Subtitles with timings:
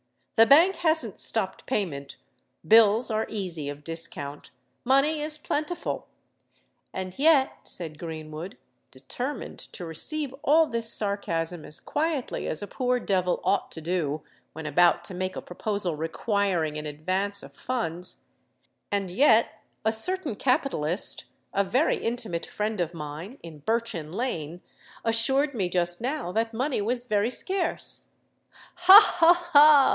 [0.35, 6.07] The Bank hasn't stopped payment—bills are easy of discount—money is plentiful——"
[6.91, 8.57] "And yet," said Greenwood,
[8.89, 14.23] determined to receive all this sarcasm as quietly as a poor devil ought to do
[14.53, 21.63] when about to make a proposal requiring an advance of funds,—"and yet a certain capitalist—a
[21.63, 27.29] very intimate friend of mine, in Birchin Lane—assured me just now that money was very
[27.29, 28.15] scarce."
[28.77, 28.99] "Ha!
[28.99, 29.33] ha!
[29.53, 29.87] ha!"